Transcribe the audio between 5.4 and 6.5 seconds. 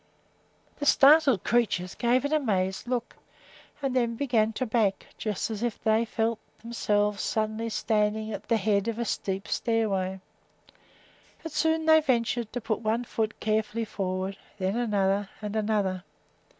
as if they felt